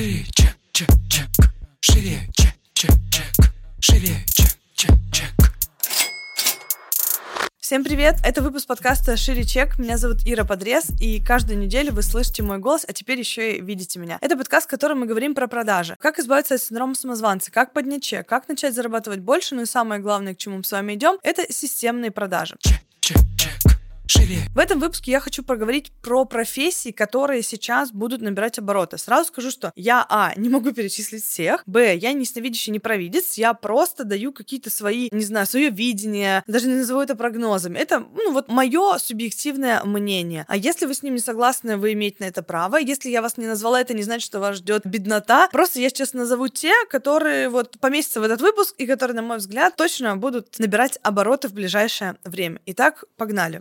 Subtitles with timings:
[0.00, 1.28] Шире, чек, чек, чек.
[1.82, 3.52] Шире, чек, чек, чек.
[3.80, 5.30] Шире, чек, чек, чек.
[7.58, 8.16] Всем привет!
[8.24, 9.78] Это выпуск подкаста «Шире чек».
[9.78, 13.60] Меня зовут Ира Подрез, и каждую неделю вы слышите мой голос, а теперь еще и
[13.60, 14.16] видите меня.
[14.22, 15.96] Это подкаст, в котором мы говорим про продажи.
[16.00, 20.00] Как избавиться от синдрома самозванца, как поднять чек, как начать зарабатывать больше, ну и самое
[20.00, 22.56] главное, к чему мы с вами идем, это системные продажи.
[22.60, 23.79] Чек, чек, чек.
[24.10, 24.38] Шире.
[24.56, 28.98] В этом выпуске я хочу поговорить про профессии, которые сейчас будут набирать обороты.
[28.98, 33.34] Сразу скажу, что я, а, не могу перечислить всех, б, я не сновидящий, не провидец,
[33.34, 37.78] я просто даю какие-то свои, не знаю, свое видение, даже не назову это прогнозами.
[37.78, 40.44] Это, ну, вот мое субъективное мнение.
[40.48, 42.78] А если вы с ним не согласны, вы имеете на это право.
[42.78, 45.48] Если я вас не назвала, это не значит, что вас ждет беднота.
[45.52, 49.36] Просто я сейчас назову те, которые вот поместятся в этот выпуск и которые, на мой
[49.36, 52.60] взгляд, точно будут набирать обороты в ближайшее время.
[52.66, 53.60] Итак, погнали.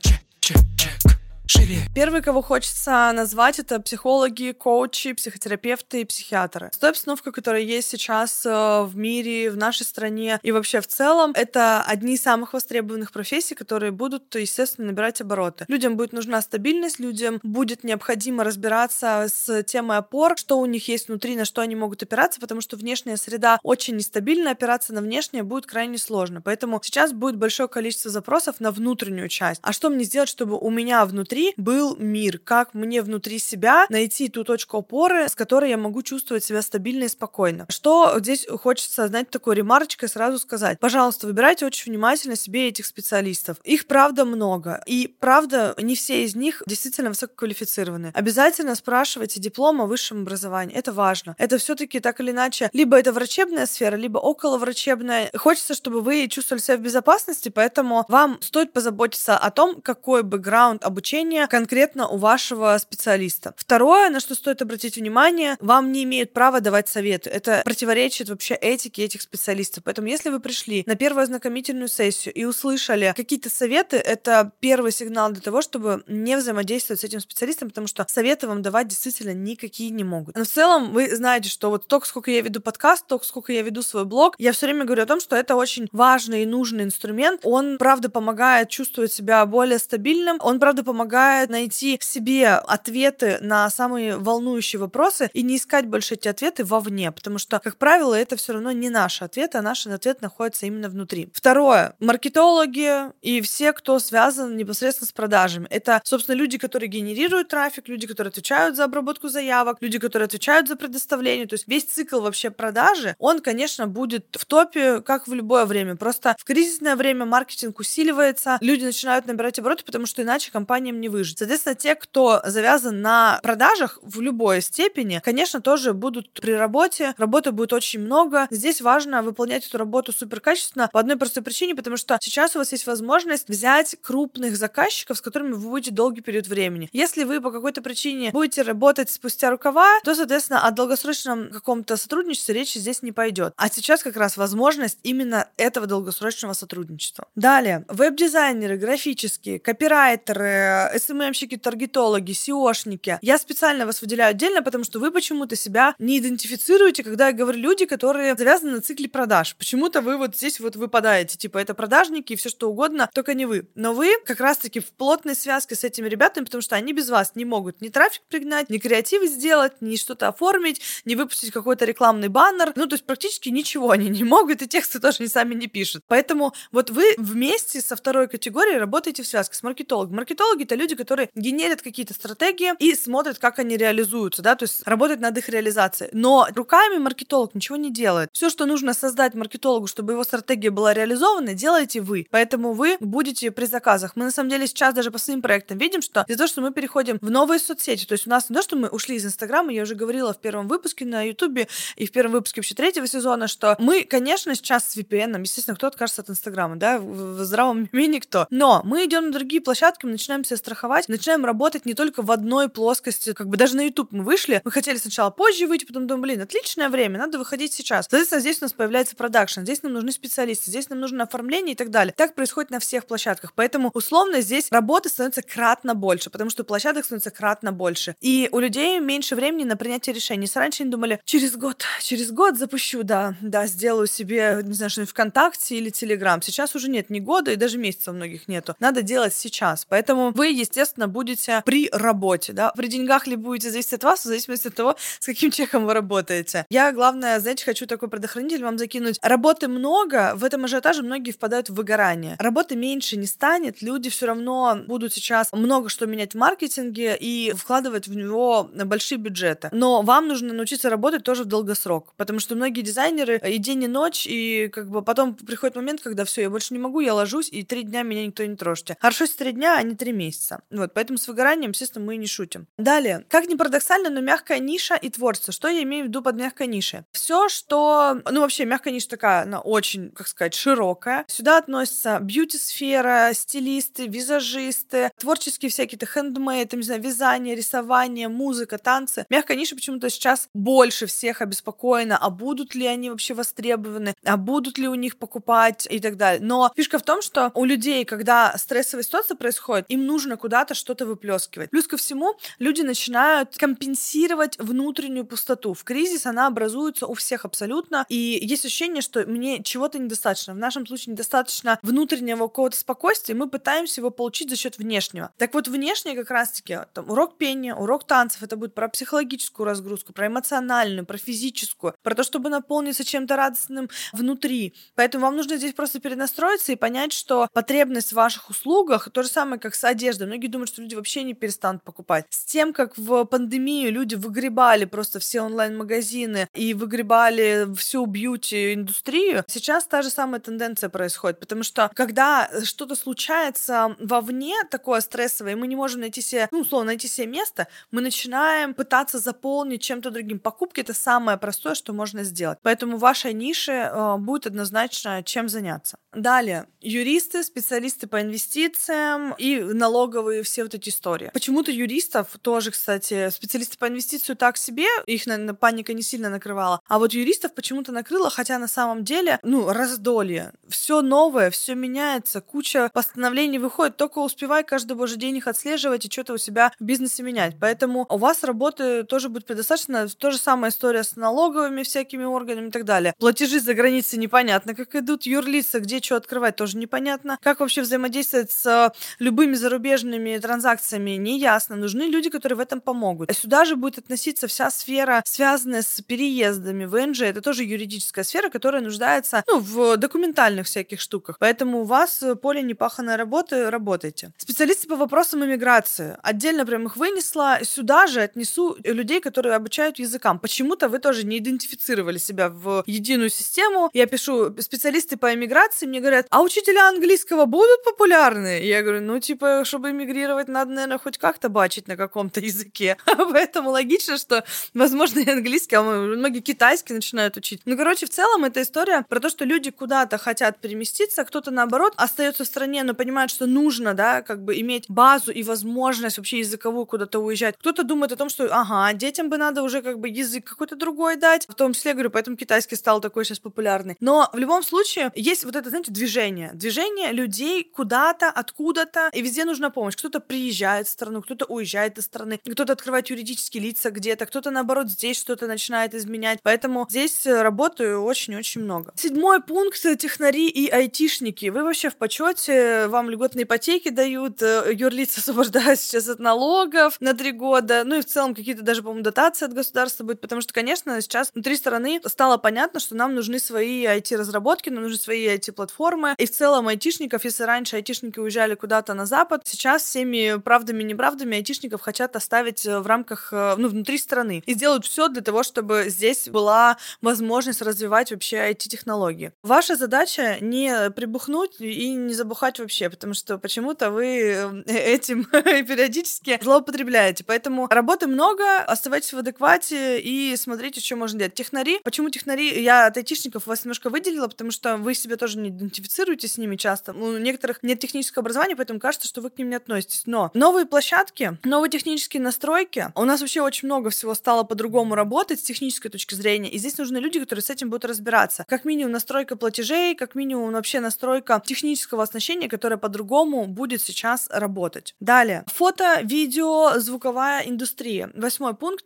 [0.50, 1.09] Чек, чек, чек.
[1.50, 1.80] Шире.
[1.96, 6.70] Первый, кого хочется назвать, это психологи, коучи, психотерапевты и психиатры.
[6.72, 10.86] С той обстановкой, которая есть сейчас э, в мире, в нашей стране и вообще в
[10.86, 15.66] целом, это одни из самых востребованных профессий, которые будут, естественно, набирать обороты.
[15.68, 21.08] Людям будет нужна стабильность, людям будет необходимо разбираться с темой опор, что у них есть
[21.08, 25.42] внутри, на что они могут опираться, потому что внешняя среда очень нестабильна, опираться на внешнее
[25.42, 26.42] будет крайне сложно.
[26.42, 29.62] Поэтому сейчас будет большое количество запросов на внутреннюю часть.
[29.64, 34.30] А что мне сделать, чтобы у меня внутри был мир, как мне внутри себя найти
[34.30, 37.66] ту точку опоры, с которой я могу чувствовать себя стабильно и спокойно.
[37.70, 40.80] Что здесь хочется, знаете, такой ремарочкой сразу сказать.
[40.80, 43.58] Пожалуйста, выбирайте очень внимательно себе этих специалистов.
[43.64, 44.82] Их, правда, много.
[44.86, 48.12] И, правда, не все из них действительно высококвалифицированы.
[48.14, 50.76] Обязательно спрашивайте диплом о высшем образовании.
[50.76, 51.36] Это важно.
[51.38, 55.30] Это все таки так или иначе, либо это врачебная сфера, либо околоврачебная.
[55.36, 60.84] Хочется, чтобы вы чувствовали себя в безопасности, поэтому вам стоит позаботиться о том, какой бэкграунд
[60.84, 63.54] обучения решение конкретно у вашего специалиста.
[63.56, 67.30] Второе, на что стоит обратить внимание, вам не имеют права давать советы.
[67.30, 69.84] Это противоречит вообще этике этих специалистов.
[69.84, 75.32] Поэтому если вы пришли на первую ознакомительную сессию и услышали какие-то советы, это первый сигнал
[75.32, 79.92] для того, чтобы не взаимодействовать с этим специалистом, потому что советы вам давать действительно никакие
[79.92, 80.36] не могут.
[80.36, 83.62] Но в целом вы знаете, что вот только сколько я веду подкаст, только сколько я
[83.62, 86.86] веду свой блог, я все время говорю о том, что это очень важный и нужный
[86.86, 87.42] инструмент.
[87.44, 93.70] Он, правда, помогает чувствовать себя более стабильным, он, правда, помогает помогает найти себе ответы на
[93.70, 98.38] самые волнующие вопросы и не искать больше эти ответы вовне, потому что, как правило, это
[98.38, 101.30] все равно не наши ответы, а наш ответ находится именно внутри.
[101.34, 101.94] Второе.
[102.00, 105.68] Маркетологи и все, кто связан непосредственно с продажами.
[105.70, 110.70] Это, собственно, люди, которые генерируют трафик, люди, которые отвечают за обработку заявок, люди, которые отвечают
[110.70, 111.48] за предоставление.
[111.48, 115.98] То есть весь цикл вообще продажи, он, конечно, будет в топе, как в любое время.
[115.98, 121.10] Просто в кризисное время маркетинг усиливается, люди начинают набирать обороты, потому что иначе компаниям не
[121.10, 121.40] выжить.
[121.40, 127.14] Соответственно, те, кто завязан на продажах в любой степени, конечно, тоже будут при работе.
[127.18, 128.48] Работы будет очень много.
[128.52, 132.60] Здесь важно выполнять эту работу супер качественно по одной простой причине, потому что сейчас у
[132.60, 136.90] вас есть возможность взять крупных заказчиков, с которыми вы будете долгий период времени.
[136.94, 142.56] Если вы по какой-то причине будете работать спустя рукава, то, соответственно, о долгосрочном каком-то сотрудничестве
[142.56, 143.54] речи здесь не пойдет.
[143.58, 147.28] А сейчас как раз возможность именно этого долгосрочного сотрудничества.
[147.36, 153.18] Далее, веб-дизайнеры, графические, копирайтеры, СММщики, таргетологи, SEOшники.
[153.22, 157.60] Я специально вас выделяю отдельно, потому что вы почему-то себя не идентифицируете, когда я говорю
[157.60, 159.56] люди, которые завязаны на цикле продаж.
[159.56, 163.46] Почему-то вы вот здесь вот выпадаете, типа это продажники и все что угодно, только не
[163.46, 163.68] вы.
[163.76, 167.34] Но вы как раз-таки в плотной связке с этими ребятами, потому что они без вас
[167.36, 172.28] не могут ни трафик пригнать, ни креативы сделать, ни что-то оформить, ни выпустить какой-то рекламный
[172.28, 172.74] баннер.
[172.76, 176.04] Ну, то есть практически ничего они не могут, и тексты тоже они сами не пишут.
[176.08, 180.16] Поэтому вот вы вместе со второй категорией работаете в связке с маркетологом.
[180.16, 184.82] Маркетологи— это люди, которые генерят какие-то стратегии и смотрят, как они реализуются, да, то есть
[184.86, 186.10] работают над их реализацией.
[186.14, 188.30] Но руками маркетолог ничего не делает.
[188.34, 192.28] Все, что нужно создать маркетологу, чтобы его стратегия была реализована, делаете вы.
[192.32, 194.16] Поэтому вы будете при заказах.
[194.16, 196.72] Мы на самом деле сейчас даже по своим проектам видим, что из-за того, что мы
[196.72, 199.72] переходим в новые соцсети, то есть у нас не то, что мы ушли из Инстаграма,
[199.74, 203.48] я уже говорила в первом выпуске на Ютубе и в первом выпуске вообще третьего сезона,
[203.48, 208.08] что мы, конечно, сейчас с VPN, естественно, кто откажется от Инстаграма, да, в здравом уме
[208.08, 208.48] никто.
[208.50, 212.30] Но мы идем на другие площадки, мы начинаем себя страховать, начинаем работать не только в
[212.30, 213.34] одной плоскости.
[213.34, 216.42] Как бы даже на YouTube мы вышли, мы хотели сначала позже выйти, потом думаем, блин,
[216.42, 218.06] отличное время, надо выходить сейчас.
[218.08, 221.76] Соответственно, здесь у нас появляется продакшн, здесь нам нужны специалисты, здесь нам нужно оформление и
[221.76, 222.14] так далее.
[222.16, 223.54] Так происходит на всех площадках.
[223.56, 228.16] Поэтому условно здесь работы становится кратно больше, потому что площадок становится кратно больше.
[228.22, 230.48] И у людей меньше времени на принятие решений.
[230.54, 235.12] Раньше они думали, через год, через год запущу, да, да, сделаю себе, не знаю, что-нибудь
[235.12, 236.44] ВКонтакте или Телеграм.
[236.44, 238.76] Сейчас уже нет ни года и даже месяца у многих нету.
[238.80, 239.86] Надо делать сейчас.
[239.90, 242.72] Поэтому вы естественно, будете при работе, да.
[242.76, 245.94] При деньгах ли будете зависеть от вас, в зависимости от того, с каким чеком вы
[245.94, 246.66] работаете.
[246.70, 249.20] Я, главное, знаете, хочу такой предохранитель вам закинуть.
[249.22, 252.36] Работы много, в этом ажиотаже многие впадают в выгорание.
[252.40, 257.54] Работы меньше не станет, люди все равно будут сейчас много что менять в маркетинге и
[257.56, 259.70] вкладывать в него большие бюджеты.
[259.72, 263.88] Но вам нужно научиться работать тоже в долгосрок, потому что многие дизайнеры и день, и
[263.88, 267.50] ночь, и как бы потом приходит момент, когда все, я больше не могу, я ложусь,
[267.52, 268.98] и три дня меня никто не трожьте.
[269.00, 270.49] Хорошо, если три дня, а не три месяца.
[270.70, 272.68] Вот, поэтому с выгоранием, естественно, мы не шутим.
[272.78, 275.54] Далее, как ни парадоксально, но мягкая ниша и творчество.
[275.54, 277.02] Что я имею в виду под мягкой нишей?
[277.12, 278.22] Все, что...
[278.30, 281.26] Ну, вообще, мягкая ниша такая, она очень, как сказать, широкая.
[281.28, 289.26] Сюда относятся бьюти-сфера, стилисты, визажисты, творческие всякие-то хендмейд, не знаю, вязание, рисование, музыка, танцы.
[289.30, 294.78] Мягкая ниша почему-то сейчас больше всех обеспокоена, а будут ли они вообще востребованы, а будут
[294.78, 296.42] ли у них покупать и так далее.
[296.42, 301.06] Но фишка в том, что у людей, когда стрессовая ситуация происходит, им нужно куда-то что-то
[301.06, 301.70] выплескивать.
[301.70, 305.74] Плюс ко всему, люди начинают компенсировать внутреннюю пустоту.
[305.74, 310.54] В кризис она образуется у всех абсолютно, и есть ощущение, что мне чего-то недостаточно.
[310.54, 315.32] В нашем случае недостаточно внутреннего какого-то спокойствия, мы пытаемся его получить за счет внешнего.
[315.38, 320.14] Так вот, внешнее как раз-таки там, урок пения, урок танцев, это будет про психологическую разгрузку,
[320.14, 324.74] про эмоциональную, про физическую, про то, чтобы наполниться чем-то радостным внутри.
[324.96, 329.30] Поэтому вам нужно здесь просто перенастроиться и понять, что потребность в ваших услугах то же
[329.30, 330.28] самое, как с одеждой.
[330.30, 332.26] Многие думают, что люди вообще не перестанут покупать.
[332.30, 339.88] С тем, как в пандемию люди выгребали просто все онлайн-магазины и выгребали всю бьюти-индустрию, сейчас
[339.88, 341.40] та же самая тенденция происходит.
[341.40, 346.60] Потому что когда что-то случается вовне, такое стрессовое, и мы не можем найти себе, ну,
[346.60, 350.38] условно, найти себе место, мы начинаем пытаться заполнить чем-то другим.
[350.38, 352.60] Покупки— это самое простое, что можно сделать.
[352.62, 355.98] Поэтому вашей нише э, будет однозначно чем заняться.
[356.14, 361.32] Далее, юристы, специалисты по инвестициям и налоговые все вот эти истории.
[361.34, 366.82] Почему-то юристов тоже, кстати, специалисты по инвестицию так себе, их, наверное, паника не сильно накрывала,
[366.88, 370.54] а вот юристов почему-то накрыло, хотя на самом деле, ну, раздолье.
[370.68, 376.12] Все новое, все меняется, куча постановлений выходит, только успевай каждый божий день их отслеживать и
[376.12, 377.56] что-то у себя в бизнесе менять.
[377.60, 380.08] Поэтому у вас работы тоже будет предостаточно.
[380.08, 383.14] То же самая история с налоговыми всякими органами и так далее.
[383.20, 387.38] Платежи за границей непонятно, как идут, юрлица, где что открывать, тоже непонятно.
[387.42, 389.99] Как вообще взаимодействовать с э, любыми зарубежными
[390.40, 391.76] транзакциями, не ясно.
[391.76, 393.30] Нужны люди, которые в этом помогут.
[393.30, 396.86] А сюда же будет относиться вся сфера, связанная с переездами.
[396.86, 401.38] ВНЖ— это тоже юридическая сфера, которая нуждается ну, в документальных всяких штуках.
[401.40, 404.32] Поэтому у вас поле непаханной работы, работайте.
[404.38, 406.18] Специалисты по вопросам иммиграции.
[406.24, 407.60] Отдельно прям их вынесла.
[407.64, 410.40] Сюда же отнесу людей, которые обучают языкам.
[410.40, 413.90] Почему-то вы тоже не идентифицировали себя в единую систему.
[413.94, 418.62] Я пишу специалисты по иммиграции, мне говорят, а учителя английского будут популярны?
[418.64, 422.98] Я говорю, ну, типа, чтобы эмигрировать, надо, наверное, хоть как-то бачить на каком-то языке.
[423.06, 424.44] Поэтому логично, что,
[424.74, 427.62] возможно, и английский, а многие китайский начинают учить.
[427.66, 431.94] Ну, короче, в целом, это история про то, что люди куда-то хотят переместиться, кто-то, наоборот,
[431.98, 436.40] остается в стране, но понимает, что нужно, да, как бы иметь базу и возможность вообще
[436.40, 437.56] языковую куда-то уезжать.
[437.60, 441.16] Кто-то думает о том, что, ага, детям бы надо уже как бы язык какой-то другой
[441.16, 441.46] дать.
[441.48, 443.98] В том числе, говорю, поэтому китайский стал такой сейчас популярный.
[444.00, 446.52] Но в любом случае есть вот это, знаете, движение.
[446.54, 449.79] Движение людей куда-то, откуда-то, и везде нужна помощь.
[449.98, 454.90] Кто-то приезжает в страну, кто-то уезжает из страны, кто-то открывает юридические лица где-то, кто-то, наоборот,
[454.90, 456.40] здесь что-то начинает изменять.
[456.44, 458.94] Поэтому здесь работаю очень-очень много.
[458.96, 461.50] Седьмой пункт— технари и айтишники.
[461.50, 467.14] Вы вообще в почете, вам льготные ипотеки дают, э, юрлица освобождают сейчас от налогов на
[467.14, 470.54] три года, ну и в целом какие-то даже, по-моему, дотации от государства будет, потому что,
[470.54, 476.16] конечно, сейчас внутри страны стало понятно, что нам нужны свои IT-разработки, нам нужны свои IT-платформы,
[476.18, 480.86] и в целом айтишников, если раньше айтишники уезжали куда-то на Запад, сейчас всеми правдами и
[480.86, 485.22] неправдами айтишников хотят оставить э, в рамках, э, ну, внутри страны и сделают все для
[485.22, 489.32] того, чтобы здесь была возможность развивать вообще IT-технологии.
[489.44, 495.26] Ваша задача не прибухнуть и не забухать вообще, потому что почему-то вы э, этим
[495.70, 497.24] периодически злоупотребляете.
[497.24, 501.34] Поэтому работы много, оставайтесь в адеквате и смотрите, что можно делать.
[501.34, 501.80] Технари.
[501.84, 502.62] Почему технари?
[502.62, 506.56] Я от айтишников вас немножко выделила, потому что вы себя тоже не идентифицируете с ними
[506.56, 506.94] часто.
[506.94, 510.04] У некоторых нет технического образования, поэтому кажется, что вы к ним не относитесь.
[510.06, 515.40] Но новые площадки, новые технические настройки, у нас вообще очень много всего стало по-другому работать
[515.40, 518.46] с технической точки зрения, и здесь нужны люди, которые с этим будут разбираться.
[518.48, 524.96] Как минимум настройка платежей, как минимум вообще настройка технического оснащения, которое по-другому будет сейчас работать.
[525.00, 525.44] Далее.
[525.48, 528.10] Фото, видео, звуковая индустрия.
[528.16, 528.86] Восьмой пункт.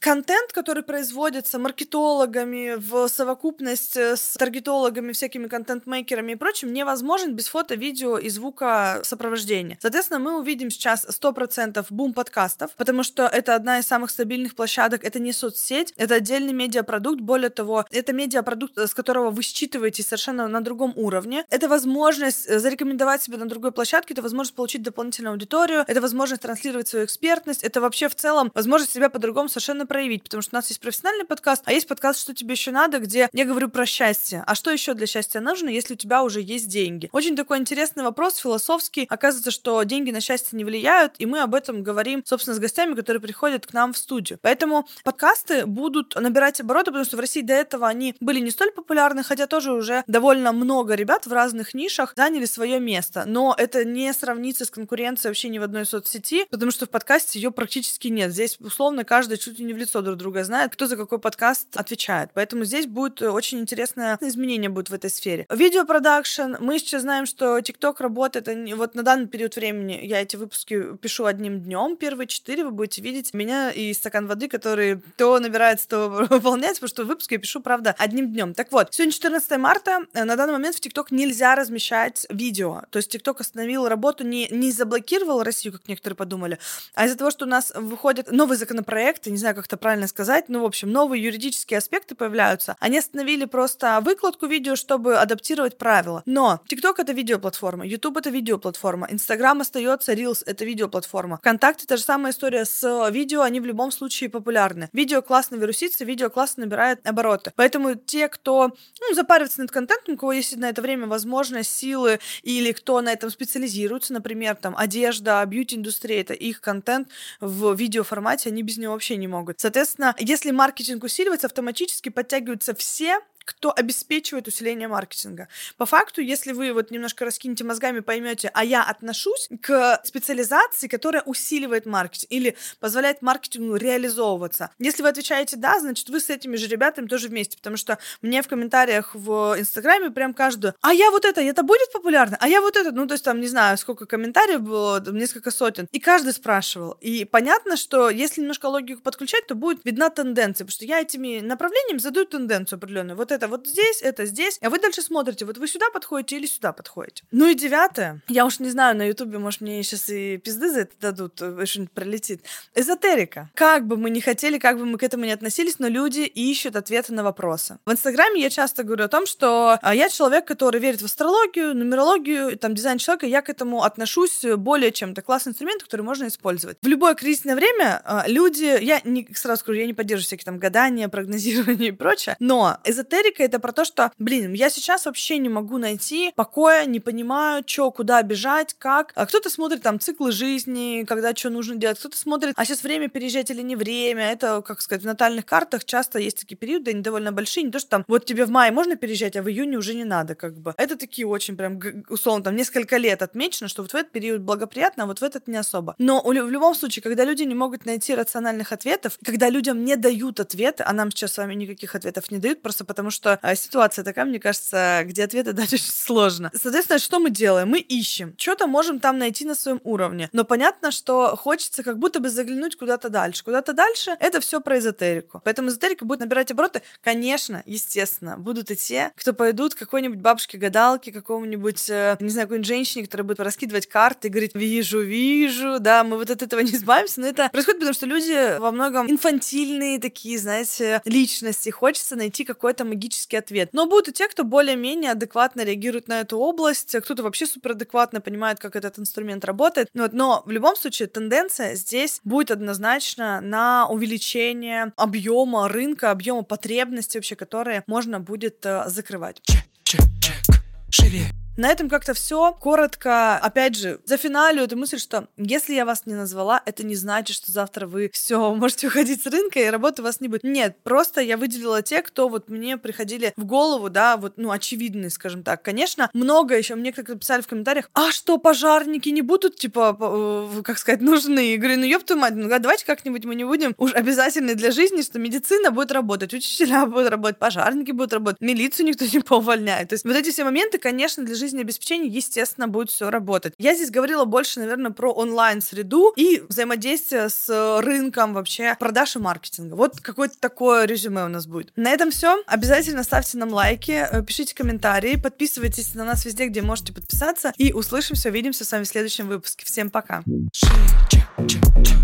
[0.00, 7.74] Контент, который производится маркетологами в совокупность с таргетологами, всякими контент-мейкерами и прочим, невозможен без фото,
[7.74, 9.78] видео и звука сопровождения.
[9.80, 14.54] Соответственно, Соответственно, мы увидим сейчас 100% бум подкастов, потому что это одна из самых стабильных
[14.54, 20.02] площадок, это не соцсеть, это отдельный медиапродукт, более того, это медиапродукт, с которого вы считываете
[20.02, 21.46] совершенно на другом уровне.
[21.48, 26.42] Это возможность э, зарекомендовать себя на другой площадке, это возможность получить дополнительную аудиторию, это возможность
[26.42, 30.58] транслировать свою экспертность, это вообще в целом возможность себя по-другому совершенно проявить, потому что у
[30.58, 33.86] нас есть профессиональный подкаст, а есть подкаст «Что тебе еще надо», где я говорю про
[33.86, 34.44] счастье.
[34.46, 37.08] А что еще для счастья нужно, если у тебя уже есть деньги?
[37.12, 39.06] Очень такой интересный вопрос, философский.
[39.08, 42.94] Оказывается, что деньги на счастье не влияют, и мы об этом говорим, собственно, с гостями,
[42.94, 44.38] которые приходят к нам в студию.
[44.42, 48.72] Поэтому подкасты будут набирать обороты, потому что в России до этого они были не столь
[48.72, 53.24] популярны, хотя тоже уже довольно много ребят в разных нишах заняли свое место.
[53.26, 57.38] Но это не сравнится с конкуренцией вообще ни в одной соцсети, потому что в подкасте
[57.38, 58.32] ее практически нет.
[58.32, 61.76] Здесь, условно, каждый чуть ли не в лицо друг друга знает, кто за какой подкаст
[61.76, 62.30] отвечает.
[62.34, 65.46] Поэтому здесь будет очень интересное изменение будет в этой сфере.
[65.50, 66.56] Видеопродакшн.
[66.60, 68.48] Мы сейчас знаем, что TikTok работает.
[68.76, 71.96] Вот на данный период времени я эти выпуски пишу одним днем.
[71.96, 76.88] Первые четыре вы будете видеть меня и стакан воды, который то набирается, то выполняется, потому
[76.88, 78.54] что выпуски я пишу, правда, одним днем.
[78.54, 80.00] Так вот, сегодня 14 марта.
[80.14, 82.82] На данный момент в TikTok нельзя размещать видео.
[82.90, 86.58] То есть TikTok остановил работу, не, не заблокировал Россию, как некоторые подумали,
[86.94, 90.48] а из-за того, что у нас выходят новые законопроекты, не знаю, как это правильно сказать,
[90.48, 96.22] ну, в общем, новые юридические аспекты появляются, они остановили просто выкладку видео, чтобы адаптировать правила.
[96.26, 101.38] Но TikTok— это видеоплатформа, YouTube— это видеоплатформа, Instagram остается, Reels— это видеоплатформа.
[101.38, 104.88] ВКонтакте— та же самая история с видео, они в любом случае популярны.
[104.92, 107.52] Видео классно вирусится, видео классно набирает обороты.
[107.56, 112.20] Поэтому те, кто ну, запаривается над контентом, у кого есть на это время возможность, силы,
[112.42, 117.08] или кто на этом специализируется, например, там, одежда, бьюти-индустрия, это их контент
[117.40, 119.60] в видеоформате, они без него вообще не могут.
[119.60, 125.48] Соответственно, если маркетинг усиливается, автоматически подтягиваются все кто обеспечивает усиление маркетинга.
[125.76, 131.22] По факту, если вы вот немножко раскинете мозгами, поймете, а я отношусь к специализации, которая
[131.22, 134.70] усиливает маркетинг или позволяет маркетингу реализовываться.
[134.78, 138.42] Если вы отвечаете да, значит вы с этими же ребятами тоже вместе, потому что мне
[138.42, 142.60] в комментариях в Инстаграме прям каждую, а я вот это, это будет популярно, а я
[142.60, 146.32] вот это, ну то есть там не знаю, сколько комментариев было, несколько сотен, и каждый
[146.32, 146.96] спрашивал.
[147.00, 151.40] И понятно, что если немножко логику подключать, то будет видна тенденция, потому что я этими
[151.40, 153.16] направлениями задаю тенденцию определенную.
[153.16, 156.46] Вот это вот здесь, это здесь, а вы дальше смотрите, вот вы сюда подходите или
[156.46, 157.24] сюда подходите.
[157.30, 160.80] Ну и девятое, я уж не знаю, на Ютубе, может, мне сейчас и пизды за
[160.80, 162.42] это дадут, э, что-нибудь пролетит.
[162.74, 163.50] Эзотерика.
[163.54, 166.76] Как бы мы ни хотели, как бы мы к этому не относились, но люди ищут
[166.76, 167.78] ответы на вопросы.
[167.86, 171.74] В Инстаграме я часто говорю о том, что а, я человек, который верит в астрологию,
[171.74, 175.12] нумерологию, там, дизайн человека, я к этому отношусь более чем.
[175.12, 176.78] Это классный инструмент, который можно использовать.
[176.82, 180.58] В любое кризисное время а, люди, я не, сразу скажу, я не поддерживаю всякие там
[180.58, 185.38] гадания, прогнозирования и прочее, но эзотерика эзотерика это про то, что, блин, я сейчас вообще
[185.38, 189.12] не могу найти покоя, не понимаю, что, куда бежать, как.
[189.14, 193.08] А кто-то смотрит там циклы жизни, когда что нужно делать, кто-то смотрит, а сейчас время
[193.08, 194.32] переезжать или не время.
[194.32, 197.78] Это, как сказать, в натальных картах часто есть такие периоды, они довольно большие, не то,
[197.78, 200.56] что там вот тебе в мае можно переезжать, а в июне уже не надо, как
[200.58, 200.74] бы.
[200.76, 205.04] Это такие очень прям, условно, там несколько лет отмечено, что вот в этот период благоприятно,
[205.04, 205.94] а вот в этот не особо.
[205.98, 210.40] Но в любом случае, когда люди не могут найти рациональных ответов, когда людям не дают
[210.40, 214.04] ответы, а нам сейчас с вами никаких ответов не дают, просто потому что а, ситуация
[214.04, 216.50] такая, мне кажется, где ответы дать очень сложно.
[216.54, 217.68] Соответственно, что мы делаем?
[217.68, 218.34] Мы ищем.
[218.36, 220.28] Что-то можем там найти на своем уровне.
[220.32, 223.44] Но понятно, что хочется как будто бы заглянуть куда-то дальше.
[223.44, 225.40] Куда-то дальше это все про эзотерику.
[225.44, 226.82] Поэтому эзотерика будет набирать обороты.
[227.02, 232.66] Конечно, естественно, будут и те, кто пойдут к какой-нибудь бабушке-гадалке, какому-нибудь, э, не знаю, какой-нибудь
[232.66, 236.72] женщине, которая будет раскидывать карты и говорить, вижу, вижу, да, мы вот от этого не
[236.72, 237.20] избавимся.
[237.20, 241.70] Но это происходит, потому что люди во многом инфантильные такие, знаете, личности.
[241.70, 243.01] Хочется найти какой-то магический
[243.36, 243.70] ответ.
[243.72, 248.58] Но будут и те, кто более-менее адекватно реагирует на эту область, кто-то вообще суперадекватно понимает,
[248.58, 249.88] как этот инструмент работает.
[249.94, 250.12] Вот.
[250.12, 257.36] Но в любом случае тенденция здесь будет однозначно на увеличение объема рынка, объема потребностей вообще,
[257.36, 259.40] которые можно будет э, закрывать.
[259.42, 260.62] Чек, чек, чек.
[260.90, 261.26] Шире,
[261.62, 262.52] на этом как-то все.
[262.60, 266.96] Коротко, опять же, за финалю эту мысль, что если я вас не назвала, это не
[266.96, 270.42] значит, что завтра вы все можете уходить с рынка и работы у вас не будет.
[270.42, 275.10] Нет, просто я выделила те, кто вот мне приходили в голову, да, вот, ну, очевидные,
[275.10, 275.62] скажем так.
[275.62, 280.62] Конечно, много еще мне как-то писали в комментариях, а что, пожарники не будут, типа, э,
[280.64, 281.54] как сказать, нужны?
[281.54, 284.72] И говорю, ну, ёб твою мать, ну, давайте как-нибудь мы не будем уж обязательны для
[284.72, 289.90] жизни, что медицина будет работать, учителя будут работать, пожарники будут работать, милицию никто не поувольняет.
[289.90, 293.54] То есть вот эти все моменты, конечно, для жизнеобеспечения, естественно, будет все работать.
[293.58, 299.74] Я здесь говорила больше, наверное, про онлайн-среду и взаимодействие с рынком вообще продаж и маркетинга.
[299.74, 301.72] Вот какое-то такое резюме у нас будет.
[301.76, 302.42] На этом все.
[302.46, 307.52] Обязательно ставьте нам лайки, э, пишите комментарии, подписывайтесь на нас везде, где можете подписаться.
[307.58, 309.64] И услышимся, увидимся с вами в следующем выпуске.
[309.66, 310.22] Всем пока.
[310.52, 310.72] Шире,
[311.10, 311.98] чек, чек, чек.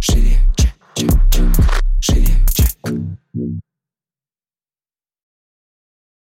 [0.00, 1.16] Шире, чек, чек.
[2.00, 2.68] Шире, чек.